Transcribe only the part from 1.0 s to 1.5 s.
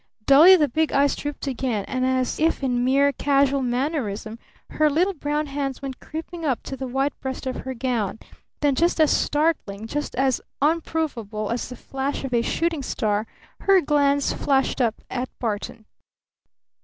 drooped